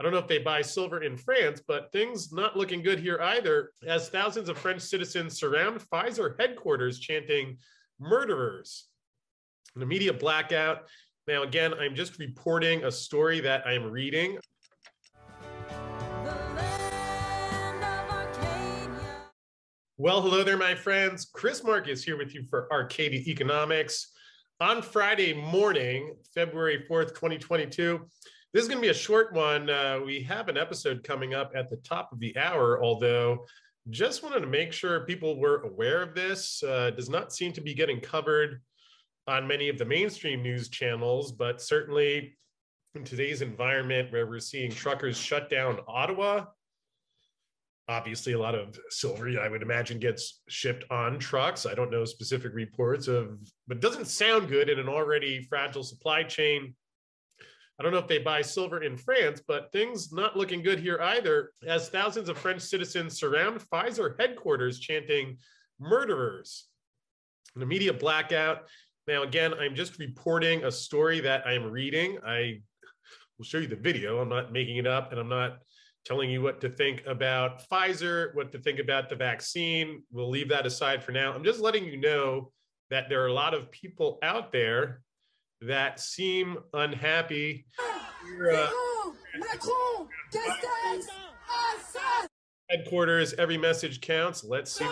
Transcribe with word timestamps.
I 0.00 0.02
don't 0.02 0.12
know 0.12 0.18
if 0.18 0.28
they 0.28 0.38
buy 0.38 0.62
silver 0.62 1.02
in 1.02 1.18
France, 1.18 1.60
but 1.68 1.92
things 1.92 2.32
not 2.32 2.56
looking 2.56 2.82
good 2.82 2.98
here 2.98 3.20
either, 3.20 3.72
as 3.86 4.08
thousands 4.08 4.48
of 4.48 4.56
French 4.56 4.80
citizens 4.80 5.38
surround 5.38 5.78
Pfizer 5.78 6.40
headquarters 6.40 6.98
chanting 6.98 7.58
murderers. 7.98 8.86
An 9.76 9.82
immediate 9.82 10.18
blackout. 10.18 10.88
Now, 11.28 11.42
again, 11.42 11.74
I'm 11.74 11.94
just 11.94 12.18
reporting 12.18 12.84
a 12.84 12.90
story 12.90 13.40
that 13.40 13.66
I'm 13.66 13.90
reading. 13.90 14.38
Well, 19.98 20.22
hello 20.22 20.42
there, 20.42 20.56
my 20.56 20.74
friends. 20.74 21.26
Chris 21.30 21.62
Marcus 21.62 22.02
here 22.02 22.16
with 22.16 22.34
you 22.34 22.46
for 22.48 22.72
Arcadia 22.72 23.20
Economics. 23.26 24.12
On 24.60 24.80
Friday 24.80 25.34
morning, 25.34 26.14
February 26.34 26.86
4th, 26.90 27.08
2022, 27.08 28.00
this 28.52 28.62
is 28.62 28.68
going 28.68 28.78
to 28.78 28.86
be 28.86 28.90
a 28.90 28.94
short 28.94 29.32
one. 29.32 29.70
Uh, 29.70 30.00
we 30.04 30.22
have 30.22 30.48
an 30.48 30.58
episode 30.58 31.04
coming 31.04 31.34
up 31.34 31.52
at 31.54 31.70
the 31.70 31.76
top 31.76 32.12
of 32.12 32.18
the 32.18 32.36
hour, 32.36 32.82
although 32.82 33.46
just 33.90 34.22
wanted 34.22 34.40
to 34.40 34.46
make 34.46 34.72
sure 34.72 35.06
people 35.06 35.38
were 35.38 35.62
aware 35.62 36.02
of 36.02 36.14
this. 36.14 36.62
Uh, 36.62 36.90
does 36.90 37.08
not 37.08 37.32
seem 37.32 37.52
to 37.52 37.60
be 37.60 37.74
getting 37.74 38.00
covered 38.00 38.60
on 39.26 39.46
many 39.46 39.68
of 39.68 39.78
the 39.78 39.84
mainstream 39.84 40.42
news 40.42 40.68
channels, 40.68 41.32
but 41.32 41.60
certainly 41.60 42.36
in 42.94 43.04
today's 43.04 43.40
environment 43.40 44.12
where 44.12 44.26
we're 44.26 44.40
seeing 44.40 44.70
truckers 44.70 45.16
shut 45.16 45.48
down 45.48 45.78
Ottawa, 45.86 46.46
obviously 47.90 48.34
a 48.34 48.38
lot 48.38 48.54
of 48.54 48.78
silver 48.88 49.28
i 49.40 49.48
would 49.48 49.62
imagine 49.62 49.98
gets 49.98 50.42
shipped 50.48 50.84
on 50.92 51.18
trucks 51.18 51.66
i 51.66 51.74
don't 51.74 51.90
know 51.90 52.04
specific 52.04 52.54
reports 52.54 53.08
of 53.08 53.36
but 53.66 53.80
doesn't 53.80 54.06
sound 54.06 54.48
good 54.48 54.70
in 54.70 54.78
an 54.78 54.88
already 54.88 55.42
fragile 55.42 55.82
supply 55.82 56.22
chain 56.22 56.72
I 57.80 57.82
don't 57.82 57.92
know 57.92 57.98
if 57.98 58.08
they 58.08 58.18
buy 58.18 58.42
silver 58.42 58.82
in 58.82 58.98
France, 58.98 59.40
but 59.48 59.72
things 59.72 60.12
not 60.12 60.36
looking 60.36 60.62
good 60.62 60.78
here 60.78 61.00
either, 61.00 61.52
as 61.66 61.88
thousands 61.88 62.28
of 62.28 62.36
French 62.36 62.60
citizens 62.60 63.18
surround 63.18 63.58
Pfizer 63.58 64.20
headquarters 64.20 64.78
chanting 64.78 65.38
murderers. 65.78 66.66
An 67.56 67.62
immediate 67.62 67.98
blackout. 67.98 68.68
Now, 69.08 69.22
again, 69.22 69.54
I'm 69.54 69.74
just 69.74 69.98
reporting 69.98 70.62
a 70.64 70.70
story 70.70 71.20
that 71.20 71.46
I'm 71.46 71.70
reading. 71.70 72.18
I 72.22 72.60
will 73.38 73.46
show 73.46 73.56
you 73.56 73.66
the 73.66 73.76
video. 73.76 74.20
I'm 74.20 74.28
not 74.28 74.52
making 74.52 74.76
it 74.76 74.86
up 74.86 75.10
and 75.10 75.18
I'm 75.18 75.30
not 75.30 75.60
telling 76.04 76.28
you 76.28 76.42
what 76.42 76.60
to 76.60 76.68
think 76.68 77.02
about 77.06 77.66
Pfizer, 77.66 78.34
what 78.34 78.52
to 78.52 78.58
think 78.58 78.78
about 78.78 79.08
the 79.08 79.16
vaccine. 79.16 80.02
We'll 80.12 80.28
leave 80.28 80.50
that 80.50 80.66
aside 80.66 81.02
for 81.02 81.12
now. 81.12 81.32
I'm 81.32 81.44
just 81.44 81.60
letting 81.60 81.86
you 81.86 81.96
know 81.96 82.52
that 82.90 83.08
there 83.08 83.22
are 83.22 83.28
a 83.28 83.32
lot 83.32 83.54
of 83.54 83.70
people 83.70 84.18
out 84.22 84.52
there 84.52 85.00
that 85.62 86.00
seem 86.00 86.58
unhappy. 86.74 87.66
Uh, 88.52 88.70
headquarters, 92.70 93.34
every 93.34 93.58
message 93.58 94.00
counts. 94.00 94.44
Let's 94.44 94.72
see. 94.72 94.86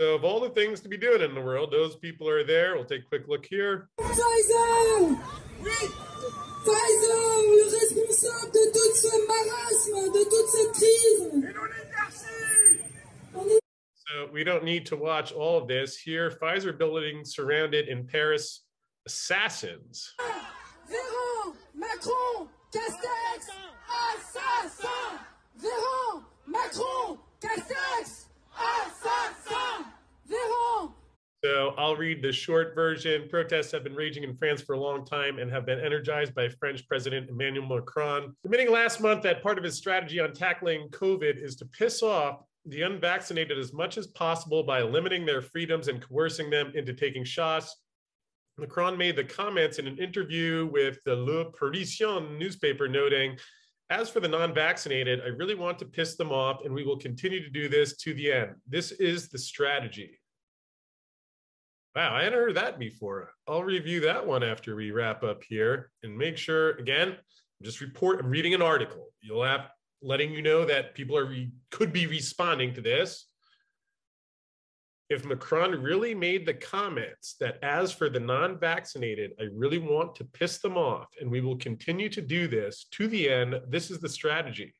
So, 0.00 0.14
of 0.14 0.24
all 0.24 0.38
the 0.40 0.50
things 0.50 0.80
to 0.82 0.88
be 0.88 0.96
doing 0.96 1.22
in 1.22 1.34
the 1.34 1.40
world, 1.40 1.72
those 1.72 1.96
people 1.96 2.28
are 2.28 2.44
there. 2.44 2.76
We'll 2.76 2.84
take 2.84 3.02
a 3.02 3.08
quick 3.08 3.26
look 3.26 3.44
here. 3.46 3.88
We 14.38 14.44
don't 14.44 14.62
need 14.62 14.86
to 14.86 14.94
watch 14.94 15.32
all 15.32 15.58
of 15.58 15.66
this. 15.66 15.96
Here, 15.96 16.30
Pfizer 16.30 16.78
building 16.78 17.24
surrounded 17.24 17.88
in 17.88 18.06
Paris 18.06 18.62
assassins. 19.04 20.14
Véran, 20.88 21.56
Macron, 21.74 22.48
Castex, 22.72 23.48
assassin. 24.14 25.18
Véran, 25.60 26.22
Macron, 26.46 27.18
Castex, 27.40 28.26
assassin. 28.54 29.86
Véran, 30.30 30.92
so 31.44 31.74
I'll 31.76 31.96
read 31.96 32.22
the 32.22 32.30
short 32.30 32.76
version. 32.76 33.28
Protests 33.28 33.72
have 33.72 33.82
been 33.82 33.96
raging 33.96 34.22
in 34.22 34.36
France 34.36 34.62
for 34.62 34.74
a 34.74 34.78
long 34.78 35.04
time 35.04 35.40
and 35.40 35.50
have 35.50 35.66
been 35.66 35.80
energized 35.80 36.32
by 36.32 36.48
French 36.48 36.86
President 36.86 37.28
Emmanuel 37.28 37.66
Macron, 37.66 38.36
admitting 38.44 38.70
last 38.70 39.00
month 39.00 39.22
that 39.22 39.42
part 39.42 39.58
of 39.58 39.64
his 39.64 39.76
strategy 39.76 40.20
on 40.20 40.32
tackling 40.32 40.88
COVID 40.90 41.42
is 41.42 41.56
to 41.56 41.64
piss 41.64 42.04
off 42.04 42.42
the 42.68 42.82
unvaccinated 42.82 43.58
as 43.58 43.72
much 43.72 43.96
as 43.98 44.06
possible 44.08 44.62
by 44.62 44.82
limiting 44.82 45.24
their 45.24 45.42
freedoms 45.42 45.88
and 45.88 46.02
coercing 46.06 46.50
them 46.50 46.72
into 46.74 46.92
taking 46.92 47.24
shots. 47.24 47.76
Macron 48.58 48.98
made 48.98 49.16
the 49.16 49.24
comments 49.24 49.78
in 49.78 49.86
an 49.86 49.98
interview 49.98 50.68
with 50.72 50.98
the 51.04 51.14
Le 51.14 51.50
Parisien 51.52 52.38
newspaper, 52.38 52.88
noting, 52.88 53.38
as 53.90 54.10
for 54.10 54.20
the 54.20 54.28
non 54.28 54.52
vaccinated, 54.52 55.20
I 55.24 55.28
really 55.28 55.54
want 55.54 55.78
to 55.78 55.86
piss 55.86 56.16
them 56.16 56.30
off, 56.30 56.64
and 56.64 56.74
we 56.74 56.84
will 56.84 56.98
continue 56.98 57.42
to 57.42 57.50
do 57.50 57.68
this 57.68 57.96
to 57.98 58.12
the 58.12 58.32
end. 58.32 58.56
This 58.66 58.92
is 58.92 59.28
the 59.28 59.38
strategy. 59.38 60.18
Wow, 61.96 62.14
I 62.14 62.24
hadn't 62.24 62.38
heard 62.38 62.56
that 62.56 62.78
before. 62.78 63.32
I'll 63.46 63.64
review 63.64 64.00
that 64.00 64.26
one 64.26 64.42
after 64.42 64.76
we 64.76 64.90
wrap 64.90 65.24
up 65.24 65.42
here 65.42 65.90
and 66.02 66.16
make 66.16 66.36
sure, 66.36 66.72
again, 66.72 67.16
just 67.62 67.80
report, 67.80 68.20
I'm 68.20 68.28
reading 68.28 68.54
an 68.54 68.62
article. 68.62 69.06
You'll 69.20 69.44
have 69.44 69.68
letting 70.02 70.32
you 70.32 70.42
know 70.42 70.64
that 70.64 70.94
people 70.94 71.16
are 71.16 71.26
re, 71.26 71.50
could 71.70 71.92
be 71.92 72.06
responding 72.06 72.74
to 72.74 72.80
this. 72.80 73.26
If 75.10 75.24
Macron 75.24 75.82
really 75.82 76.14
made 76.14 76.44
the 76.44 76.54
comments 76.54 77.36
that 77.40 77.58
as 77.62 77.92
for 77.92 78.10
the 78.10 78.20
non-vaccinated, 78.20 79.32
I 79.40 79.44
really 79.54 79.78
want 79.78 80.14
to 80.16 80.24
piss 80.24 80.58
them 80.58 80.76
off 80.76 81.06
and 81.20 81.30
we 81.30 81.40
will 81.40 81.56
continue 81.56 82.10
to 82.10 82.20
do 82.20 82.46
this 82.46 82.86
to 82.92 83.08
the 83.08 83.28
end, 83.28 83.58
this 83.68 83.90
is 83.90 84.00
the 84.00 84.08
strategy. 84.08 84.74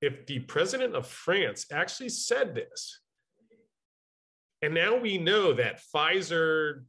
If 0.00 0.24
the 0.26 0.38
president 0.40 0.94
of 0.94 1.06
France 1.06 1.66
actually 1.72 2.10
said 2.10 2.54
this, 2.54 3.00
and 4.62 4.74
now 4.74 4.96
we 4.96 5.18
know 5.18 5.52
that 5.52 5.80
Pfizer 5.94 6.84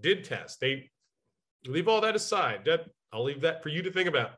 did 0.00 0.24
test. 0.24 0.60
They 0.60 0.90
leave 1.66 1.88
all 1.88 2.00
that 2.00 2.16
aside. 2.16 2.62
That, 2.66 2.86
I'll 3.12 3.24
leave 3.24 3.40
that 3.42 3.62
for 3.62 3.68
you 3.68 3.82
to 3.82 3.92
think 3.92 4.08
about. 4.08 4.32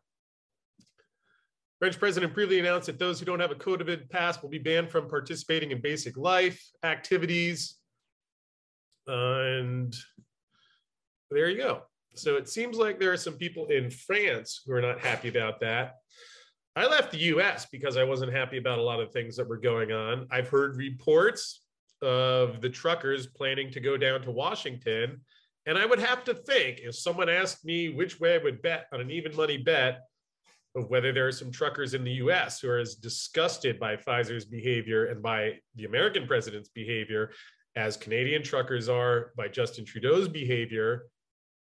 French 1.83 1.99
president 1.99 2.33
previously 2.33 2.61
announced 2.61 2.87
that 2.87 3.01
those 3.01 3.19
who 3.19 3.27
don't 3.27 3.41
have 3.41 3.51
a 3.51 3.57
COVID 3.57 4.09
pass 4.09 4.41
will 4.41 4.49
be 4.49 4.61
banned 4.61 4.89
from 4.89 5.09
participating 5.09 5.73
in 5.73 5.81
basic 5.81 6.17
life 6.17 6.65
activities. 6.85 7.79
Uh, 9.09 9.41
and 9.59 9.97
there 11.33 11.51
you 11.51 11.57
go. 11.57 11.83
So 12.15 12.37
it 12.37 12.49
seems 12.49 12.77
like 12.77 13.01
there 13.01 13.11
are 13.11 13.17
some 13.17 13.35
people 13.35 13.67
in 13.67 13.91
France 13.91 14.63
who 14.65 14.73
are 14.75 14.81
not 14.81 15.01
happy 15.01 15.29
about 15.29 15.59
that. 15.59 15.97
I 16.77 16.87
left 16.87 17.11
the 17.11 17.19
US 17.19 17.67
because 17.67 17.97
I 17.97 18.05
wasn't 18.05 18.33
happy 18.33 18.59
about 18.59 18.79
a 18.79 18.83
lot 18.83 19.01
of 19.01 19.11
things 19.11 19.35
that 19.35 19.49
were 19.49 19.59
going 19.59 19.91
on. 19.91 20.29
I've 20.31 20.49
heard 20.49 20.77
reports 20.77 21.65
of 22.01 22.61
the 22.61 22.71
truckers 22.71 23.27
planning 23.27 23.73
to 23.73 23.81
go 23.81 23.97
down 23.97 24.23
to 24.23 24.31
Washington. 24.31 25.21
And 25.67 25.77
I 25.77 25.85
would 25.85 25.99
have 25.99 26.23
to 26.27 26.35
think 26.35 26.79
if 26.79 26.95
someone 26.95 27.29
asked 27.29 27.65
me 27.65 27.89
which 27.89 28.21
way 28.21 28.37
I 28.37 28.39
would 28.39 28.63
bet 28.63 28.87
on 28.93 29.01
an 29.01 29.11
even 29.11 29.35
money 29.35 29.59
bet 29.59 30.03
of 30.75 30.89
whether 30.89 31.13
there 31.13 31.27
are 31.27 31.33
some 31.33 31.51
truckers 31.51 31.95
in 31.95 32.05
the 32.05 32.13
US 32.13 32.61
who 32.61 32.69
are 32.69 32.79
as 32.79 32.95
disgusted 32.95 33.79
by 33.79 33.97
Pfizer's 33.97 34.45
behavior 34.45 35.07
and 35.07 35.23
by 35.23 35.59
the 35.77 35.85
American 35.85 36.27
president's 36.27 36.71
behavior 36.71 37.31
as 37.77 37.97
Canadian 37.97 38.43
truckers 38.43 38.89
are 38.89 39.33
by 39.37 39.49
Justin 39.49 39.85
Trudeau's 39.85 40.29
behavior, 40.29 41.07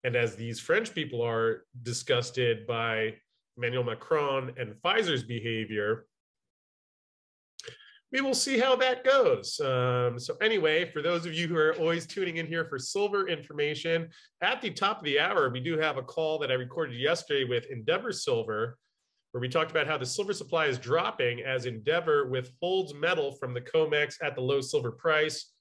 and 0.04 0.16
as 0.16 0.36
these 0.36 0.60
French 0.60 0.94
people 0.94 1.22
are 1.22 1.66
disgusted 1.84 2.68
by 2.68 3.14
Emmanuel 3.58 3.84
Macron 3.84 4.54
and 4.58 4.74
Pfizer's 4.84 5.24
behavior, 5.24 6.06
we 8.12 8.20
will 8.20 8.34
see 8.34 8.60
how 8.60 8.76
that 8.76 9.06
goes. 9.06 9.58
Um, 9.62 10.20
so 10.20 10.36
anyway, 10.42 10.92
for 10.92 11.02
those 11.02 11.26
of 11.26 11.34
you 11.34 11.48
who 11.48 11.56
are 11.56 11.76
always 11.76 12.06
tuning 12.06 12.38
in 12.38 12.48
here 12.48 12.66
for 12.66 12.78
silver 12.78 13.30
information, 13.30 14.10
at 14.42 14.62
the 14.62 14.72
top 14.72 14.98
of 14.98 15.06
the 15.06 15.18
hour, 15.18 15.50
we 15.50 15.62
do 15.62 15.78
have 15.78 15.96
a 15.96 16.02
call 16.02 16.38
that 16.40 16.52
I 16.52 16.56
recorded 16.56 17.00
yesterday 17.00 17.46
with 17.46 17.68
Endeavour 17.72 18.12
Silver, 18.12 18.78
where 19.32 19.42
we 19.42 19.48
talked 19.48 19.72
about 19.72 19.88
how 19.88 19.98
the 19.98 20.06
silver 20.06 20.34
supply 20.34 20.66
is 20.66 20.78
dropping 20.78 21.42
as 21.42 21.66
Endeavour 21.66 22.28
withholds 22.28 22.94
metal 22.94 23.32
from 23.34 23.54
the 23.54 23.62
COMEX 23.62 24.16
at 24.22 24.36
the 24.36 24.42
low 24.42 24.62
silver 24.62 24.92
price. 24.92 25.54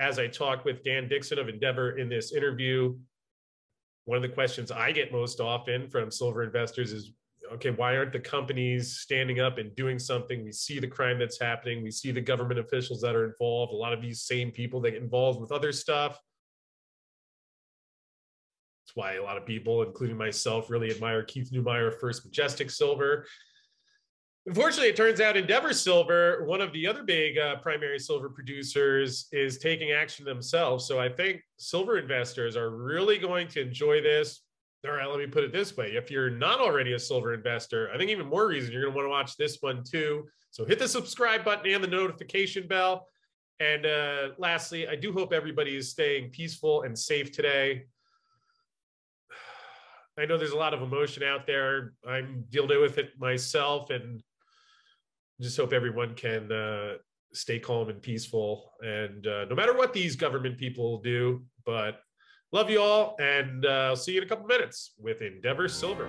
As 0.00 0.18
I 0.18 0.26
talked 0.26 0.64
with 0.64 0.82
Dan 0.82 1.08
Dickson 1.08 1.38
of 1.38 1.48
Endeavour 1.48 1.98
in 1.98 2.08
this 2.08 2.32
interview, 2.32 2.96
one 4.06 4.16
of 4.16 4.22
the 4.22 4.28
questions 4.28 4.70
I 4.70 4.90
get 4.92 5.12
most 5.12 5.40
often 5.40 5.88
from 5.88 6.10
silver 6.10 6.42
investors 6.42 6.92
is 6.92 7.12
okay, 7.52 7.70
why 7.70 7.96
aren't 7.96 8.12
the 8.12 8.20
companies 8.20 8.98
standing 8.98 9.38
up 9.38 9.58
and 9.58 9.74
doing 9.76 9.98
something? 9.98 10.44
We 10.44 10.52
see 10.52 10.78
the 10.80 10.88
crime 10.88 11.18
that's 11.18 11.40
happening. 11.40 11.82
We 11.82 11.90
see 11.90 12.10
the 12.10 12.20
government 12.20 12.58
officials 12.58 13.00
that 13.02 13.14
are 13.14 13.26
involved. 13.26 13.72
A 13.72 13.76
lot 13.76 13.92
of 13.92 14.02
these 14.02 14.22
same 14.22 14.50
people 14.50 14.80
that 14.80 14.92
get 14.92 15.02
involved 15.02 15.40
with 15.40 15.52
other 15.52 15.72
stuff. 15.72 16.18
Why 18.94 19.14
a 19.14 19.22
lot 19.22 19.36
of 19.36 19.44
people, 19.44 19.82
including 19.82 20.16
myself, 20.16 20.70
really 20.70 20.90
admire 20.90 21.22
Keith 21.22 21.50
Neumeyer 21.52 21.98
First 22.00 22.24
Majestic 22.24 22.70
Silver. 22.70 23.26
Unfortunately, 24.46 24.88
it 24.88 24.96
turns 24.96 25.20
out 25.20 25.36
Endeavour 25.36 25.72
Silver, 25.72 26.44
one 26.44 26.60
of 26.60 26.72
the 26.72 26.86
other 26.86 27.02
big 27.02 27.38
uh, 27.38 27.56
primary 27.56 27.98
silver 27.98 28.28
producers, 28.28 29.26
is 29.32 29.58
taking 29.58 29.92
action 29.92 30.24
themselves. 30.24 30.86
So 30.86 31.00
I 31.00 31.08
think 31.08 31.40
silver 31.58 31.98
investors 31.98 32.56
are 32.56 32.70
really 32.70 33.18
going 33.18 33.48
to 33.48 33.62
enjoy 33.62 34.02
this. 34.02 34.42
All 34.86 34.92
right, 34.92 35.08
let 35.08 35.18
me 35.18 35.26
put 35.26 35.44
it 35.44 35.52
this 35.52 35.76
way. 35.78 35.92
If 35.92 36.10
you're 36.10 36.28
not 36.28 36.60
already 36.60 36.92
a 36.92 36.98
silver 36.98 37.32
investor, 37.32 37.90
I 37.92 37.96
think 37.96 38.10
even 38.10 38.26
more 38.26 38.46
reason 38.46 38.70
you're 38.70 38.82
going 38.82 38.92
to 38.92 38.96
want 38.96 39.06
to 39.06 39.10
watch 39.10 39.36
this 39.38 39.62
one 39.62 39.82
too. 39.82 40.28
So 40.50 40.66
hit 40.66 40.78
the 40.78 40.86
subscribe 40.86 41.42
button 41.42 41.72
and 41.72 41.82
the 41.82 41.88
notification 41.88 42.68
bell. 42.68 43.08
And 43.60 43.86
uh, 43.86 44.28
lastly, 44.36 44.86
I 44.86 44.94
do 44.94 45.10
hope 45.10 45.32
everybody 45.32 45.74
is 45.74 45.90
staying 45.90 46.32
peaceful 46.32 46.82
and 46.82 46.98
safe 46.98 47.32
today. 47.32 47.86
I 50.18 50.26
know 50.26 50.38
there's 50.38 50.52
a 50.52 50.56
lot 50.56 50.74
of 50.74 50.82
emotion 50.82 51.22
out 51.22 51.46
there. 51.46 51.92
I'm 52.06 52.44
dealing 52.50 52.80
with 52.80 52.98
it 52.98 53.10
myself 53.18 53.90
and 53.90 54.22
just 55.40 55.56
hope 55.56 55.72
everyone 55.72 56.14
can 56.14 56.52
uh, 56.52 56.94
stay 57.32 57.58
calm 57.58 57.88
and 57.88 58.00
peaceful. 58.00 58.72
And 58.80 59.26
uh, 59.26 59.46
no 59.46 59.56
matter 59.56 59.74
what 59.74 59.92
these 59.92 60.14
government 60.14 60.56
people 60.56 60.98
do, 60.98 61.44
but 61.66 62.00
love 62.52 62.70
you 62.70 62.80
all. 62.80 63.16
And 63.18 63.66
uh, 63.66 63.88
I'll 63.88 63.96
see 63.96 64.12
you 64.12 64.18
in 64.18 64.24
a 64.24 64.28
couple 64.28 64.46
minutes 64.46 64.92
with 64.98 65.20
Endeavour 65.20 65.68
Silver. 65.68 66.08